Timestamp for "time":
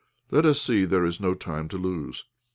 1.35-1.67